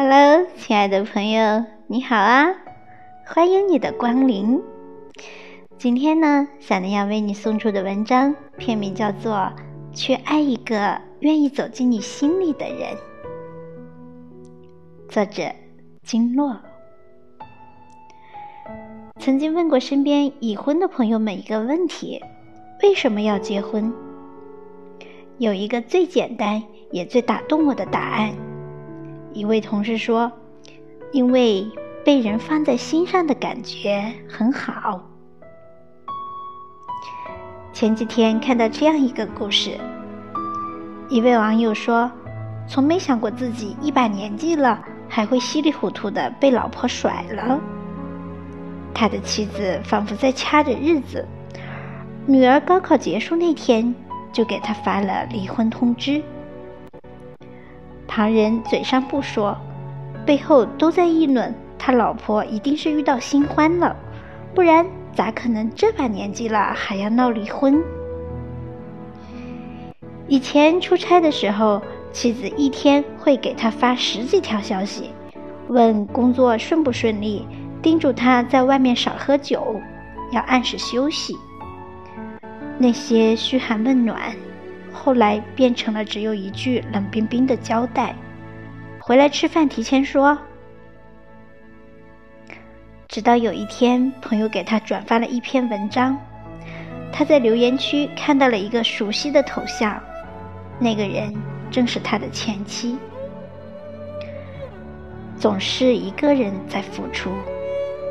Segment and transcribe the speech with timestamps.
[0.00, 2.54] Hello，亲爱的朋友，你好啊！
[3.26, 4.62] 欢迎你的光临。
[5.76, 9.32] 今天呢，小林要为你送出的文章片名叫做
[9.92, 12.96] 《去爱一个愿意走进你心里的人》，
[15.12, 15.42] 作者
[16.04, 16.56] 金洛。
[19.18, 22.22] 曾经问过身边已婚的朋友们一个问题：
[22.84, 23.92] 为什么要结婚？
[25.38, 26.62] 有一个最简单
[26.92, 28.32] 也最打动我的答案。
[29.38, 30.32] 一位同事说
[31.14, 31.64] ：“因为
[32.04, 35.00] 被人放在心上的感觉很好。”
[37.72, 39.78] 前几天看到这样一个故事，
[41.08, 42.10] 一位网友说
[42.66, 47.60] ：“从没想过自己一把年纪了，还会稀里糊涂的被老婆甩了。”
[48.92, 51.24] 他的妻子仿佛在掐着日子，
[52.26, 53.94] 女儿高考结束那天
[54.32, 56.20] 就给他发了离婚通知。
[58.18, 59.56] 旁人嘴上不说，
[60.26, 63.94] 背后都在议论他老婆一定是遇到新欢了，
[64.56, 67.80] 不然咋可能这把年纪了还要闹离婚？
[70.26, 75.12] 以前出差的时候，妻子一天会给他发十几条消息，
[75.68, 77.46] 问工作顺不顺利，
[77.80, 79.80] 叮嘱他在外面少喝酒，
[80.32, 81.36] 要按时休息。
[82.78, 84.20] 那些嘘寒问暖。
[84.98, 88.14] 后来变成了只有一句冷冰冰的交代
[88.98, 90.36] ：“回来吃饭，提前说。”
[93.06, 96.18] 直到有一天，朋友给他转发了一篇文章，
[97.12, 99.98] 他在留言区看到了一个熟悉的头像，
[100.78, 101.32] 那个人
[101.70, 102.98] 正是他的前妻。
[105.36, 107.30] 总是一个人在付出，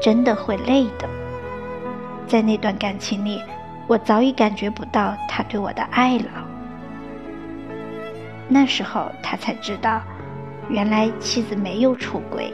[0.00, 1.08] 真的会累的。
[2.26, 3.42] 在那段感情里，
[3.88, 6.45] 我早已感觉不到他对我的爱了。
[8.48, 10.00] 那时候他才知道，
[10.68, 12.52] 原来妻子没有出轨，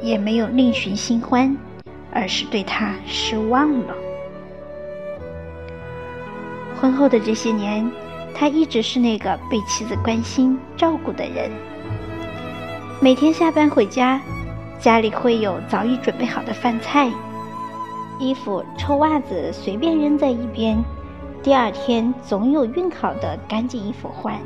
[0.00, 1.56] 也没有另寻新欢，
[2.12, 3.94] 而是对他失望了。
[6.80, 7.90] 婚后的这些年，
[8.34, 11.50] 他一直是那个被妻子关心照顾的人。
[13.00, 14.20] 每天下班回家，
[14.78, 17.10] 家里会有早已准备好的饭菜，
[18.18, 20.76] 衣服、臭袜子随便扔在一边，
[21.42, 24.38] 第二天总有熨好的干净衣服换。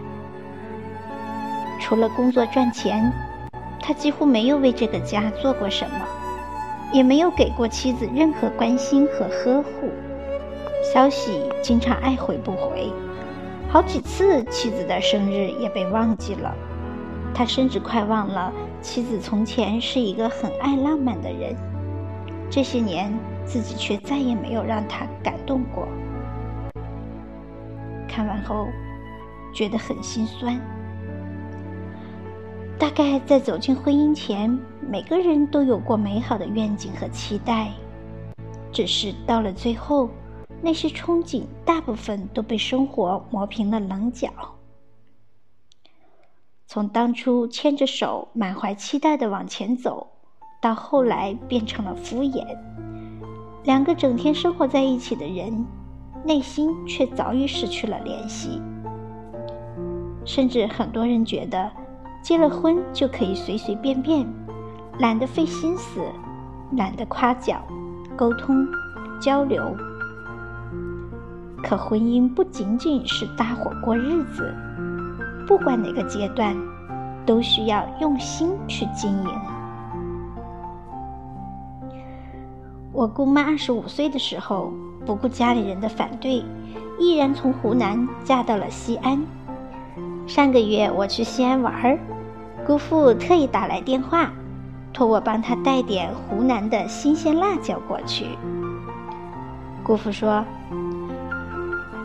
[1.89, 3.11] 除了工作赚钱，
[3.81, 6.07] 他几乎没有为这个家做过什么，
[6.93, 9.89] 也没有给过妻子任何关心和呵护。
[10.93, 12.93] 消息经常爱回不回，
[13.71, 16.55] 好几次妻子的生日也被忘记了。
[17.33, 21.57] 他甚至快忘了妻子从前是一个很爱浪漫的人，
[22.51, 23.11] 这些年
[23.47, 25.89] 自己却再也没有让他感动过。
[28.07, 28.67] 看完后，
[29.55, 30.61] 觉得很心酸。
[32.79, 34.57] 大概在走进婚姻前，
[34.89, 37.73] 每个人都有过美好的愿景和期待，
[38.71, 40.09] 只是到了最后，
[40.63, 44.31] 那些憧憬大部分都被生活磨平了棱角。
[46.69, 50.07] 从当初牵着手、满怀期待的往前走，
[50.63, 52.47] 到后来变成了敷衍，
[53.65, 55.67] 两个整天生活在一起的人，
[56.25, 58.63] 内心却早已失去了联系。
[60.25, 61.69] 甚至很多人觉得。
[62.29, 64.27] 结了婚就可以随随便便，
[64.99, 66.03] 懒得费心思，
[66.73, 67.59] 懒得夸奖、
[68.15, 68.69] 沟通、
[69.19, 69.75] 交流。
[71.63, 74.55] 可婚姻不仅仅是搭伙过日子，
[75.47, 76.55] 不管哪个阶段，
[77.25, 79.31] 都需要用心去经营。
[82.93, 84.71] 我姑妈二十五岁的时候，
[85.07, 86.45] 不顾家里人的反对，
[86.99, 89.19] 毅然从湖南嫁到了西安。
[90.27, 91.99] 上个月我去西安玩儿，
[92.69, 94.31] 姑父特意打来电话，
[94.93, 98.27] 托我帮他带点湖南的新鲜辣椒过去。
[99.83, 100.45] 姑父说：“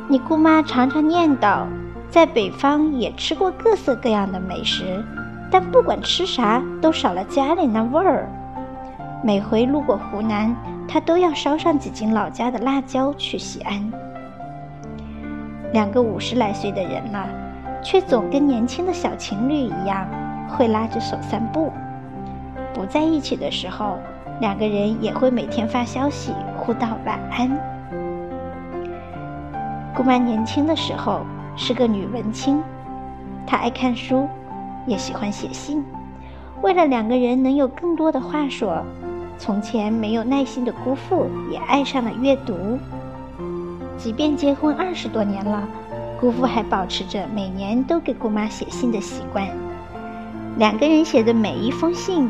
[0.07, 1.65] 你姑妈常常念叨，
[2.09, 5.03] 在北方也吃过各色各样的美食，
[5.51, 8.29] 但不管吃啥都少了家里那味儿。
[9.21, 10.55] 每回路过湖南，
[10.87, 13.91] 他都要捎上几斤老家的辣椒去西安。”
[15.73, 17.27] 两个五十来岁的人了。
[17.85, 20.07] 却总跟年轻的小情侣一样，
[20.49, 21.71] 会拉着手散步。
[22.73, 23.97] 不在一起的时候，
[24.39, 27.49] 两个人也会每天发消息互道晚安。
[29.95, 31.21] 姑妈年轻的时候
[31.55, 32.61] 是个女文青，
[33.45, 34.27] 她爱看书，
[34.87, 35.83] 也喜欢写信。
[36.61, 38.83] 为了两个人能有更多的话说，
[39.37, 42.79] 从前没有耐心的姑父也爱上了阅读。
[43.97, 45.67] 即便结婚二十多年了。
[46.19, 49.45] 姑父还保持着每年都给姑妈写信的习惯，
[50.57, 52.29] 两个人写的每一封信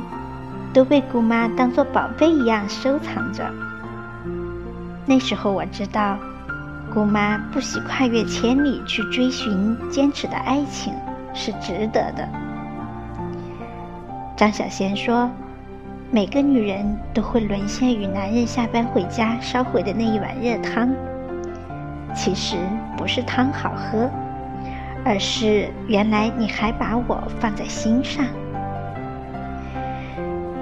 [0.74, 3.44] 都被姑妈当做宝贝一样收藏着。
[5.06, 6.18] 那时候我知道，
[6.94, 10.94] 姑妈不惜跨越千里去追寻坚持的爱情
[11.34, 12.28] 是值得的。
[14.38, 15.30] 张小娴说
[16.10, 20.90] ：“每个女人都会沦陷于男人下班回家烧回的那一碗热汤。
[22.16, 22.56] 其实
[22.96, 24.10] 不是汤好喝。”
[25.06, 28.26] 而是原来你还把我放在心上。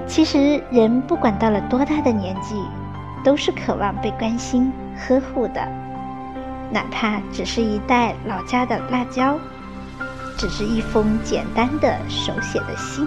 [0.06, 2.56] 其实人不管到了多大的年纪，
[3.24, 5.66] 都是渴望被关心呵护的，
[6.70, 9.38] 哪怕只是一袋老家的辣椒，
[10.36, 13.06] 只是一封简单的手写的信。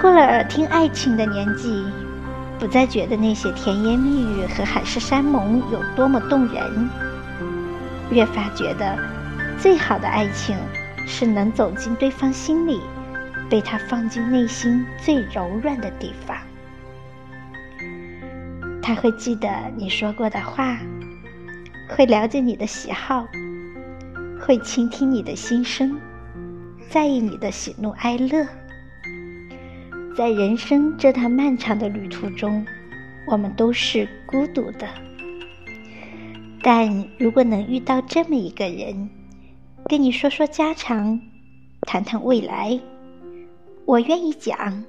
[0.00, 1.84] 过了耳听爱情的年纪，
[2.58, 6.88] 不再觉得那些甜言蜜语和海誓山盟有多么动人。
[8.10, 8.98] 越发觉得，
[9.58, 10.56] 最好的爱情
[11.06, 12.80] 是能走进对方心里，
[13.50, 16.36] 被他放进内心最柔软的地方。
[18.82, 20.78] 他会记得你说过的话，
[21.88, 23.26] 会了解你的喜好，
[24.40, 26.00] 会倾听你的心声，
[26.88, 28.46] 在意你的喜怒哀乐。
[30.16, 32.66] 在人生这趟漫长的旅途中，
[33.26, 34.88] 我们都是孤独的。
[36.62, 39.08] 但如果能遇到这么一个人，
[39.84, 41.20] 跟你说说家常，
[41.82, 42.78] 谈谈未来，
[43.84, 44.84] 我愿意讲，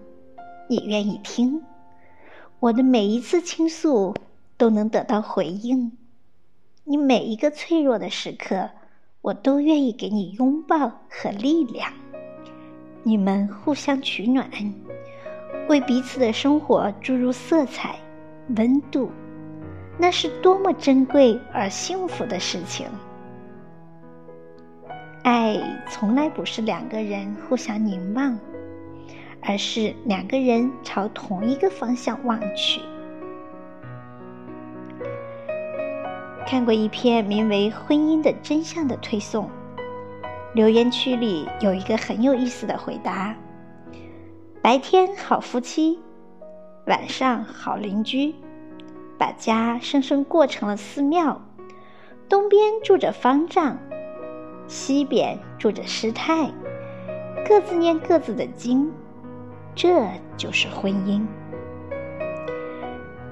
[0.67, 1.61] 你愿意听，
[2.59, 4.15] 我的每一次倾诉
[4.57, 5.91] 都能得到回应，
[6.83, 8.71] 你每一个脆弱的时刻，
[9.21, 11.93] 我都愿意给你拥抱和力量。
[13.03, 14.49] 你们互相取暖，
[15.69, 17.95] 为彼此的生活注入色彩、
[18.57, 19.09] 温度。
[20.01, 22.87] 那是多么珍贵而幸福的事情！
[25.23, 28.39] 爱从来不是两个人互相凝望，
[29.41, 32.79] 而是两个人朝同一个方向望去。
[36.47, 39.49] 看过一篇名为《婚姻的真相》的推送，
[40.53, 43.35] 留言区里有一个很有意思的回答：
[44.61, 45.99] 白天好夫妻，
[46.87, 48.33] 晚上好邻居。
[49.19, 51.41] 把家生生过成了寺庙，
[52.29, 53.77] 东边住着方丈，
[54.65, 56.49] 西边住着师太，
[57.45, 58.89] 各自念各自的经，
[59.75, 60.07] 这
[60.37, 61.21] 就是婚姻。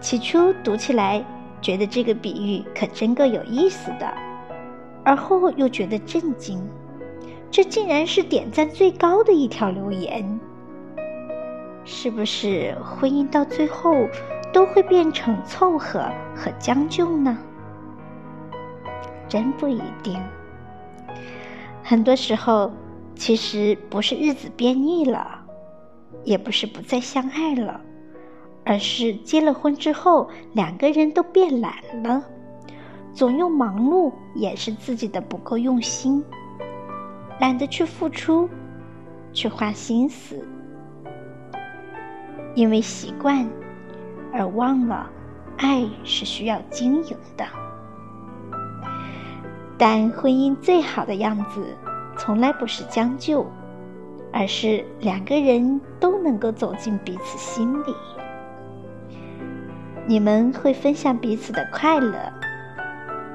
[0.01, 1.25] 起初读起来
[1.61, 4.13] 觉得这个比喻可真够有意思的，
[5.05, 6.61] 而后又觉得震惊，
[7.49, 10.39] 这竟然是点赞最高的一条留言。
[11.87, 14.07] 是不是婚姻到最后？
[14.53, 17.37] 都会变成凑合和将就呢？
[19.27, 20.19] 真不一定。
[21.83, 22.71] 很多时候，
[23.13, 25.41] 其实不是日子变腻了，
[26.23, 27.81] 也不是不再相爱了，
[28.65, 32.23] 而是结了婚之后，两个人都变懒了，
[33.13, 36.23] 总用忙碌掩饰自己的不够用心，
[37.39, 38.49] 懒得去付出，
[39.33, 40.47] 去花心思，
[42.57, 43.48] 因为习惯。
[44.33, 45.07] 而忘了，
[45.57, 47.45] 爱是需要经营的。
[49.77, 51.63] 但婚姻最好的样子，
[52.18, 53.45] 从来不是将就，
[54.33, 57.95] 而是两个人都能够走进彼此心里。
[60.07, 62.16] 你们会分享彼此的快乐，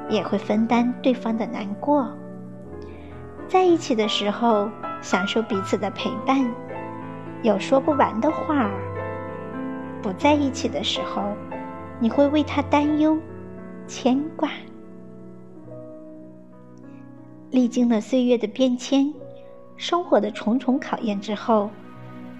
[0.08, 2.08] 也会分担对方的难过。
[3.46, 4.68] 在一起的时候，
[5.00, 6.44] 享受彼此的陪伴，
[7.42, 8.91] 有说不完的话儿。
[10.02, 11.22] 不在一起的时候，
[12.00, 13.16] 你会为他担忧、
[13.86, 14.50] 牵挂。
[17.50, 19.14] 历经了岁月的变迁，
[19.76, 21.70] 生活的重重考验之后，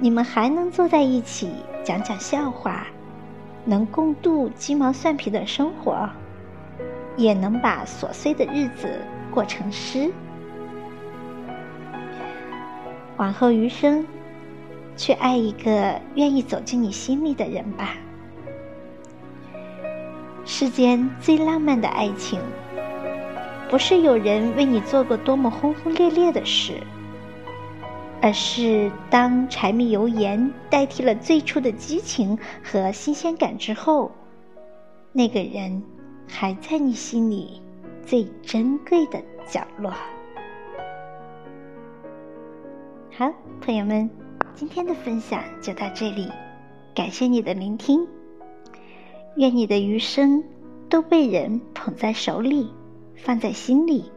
[0.01, 1.53] 你们还能坐在一起
[1.85, 2.87] 讲讲笑话，
[3.65, 6.09] 能共度鸡毛蒜皮的生活，
[7.17, 9.01] 也能把琐碎的日子
[9.31, 10.11] 过成诗。
[13.19, 14.05] 往后余生。
[14.97, 17.97] 去爱一个愿意走进你心里的人吧。
[20.45, 22.41] 世间最浪漫的爱情，
[23.71, 26.75] 不是有人为你做过多么轰轰烈烈的事，
[28.21, 34.11] 而是当柴米油盐代替了最初的激情和新鲜感之后，
[35.13, 35.83] 那个人
[36.29, 37.63] 还在你心里
[38.05, 39.93] 最珍贵的角落。
[43.17, 44.22] 好，朋友们。
[44.55, 46.31] 今天的分享就到这里
[46.95, 48.07] 感谢你的聆听。
[49.37, 50.45] 愿你的余生
[50.91, 52.71] 都被人捧在手里
[53.17, 54.13] 放在心里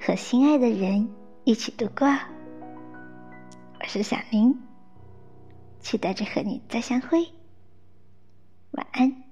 [0.00, 1.10] 和心爱的人
[1.44, 2.06] 一起度过。
[2.08, 4.58] 我是小宁
[5.80, 7.26] 期待着和你再相会。
[8.70, 9.25] 晚安。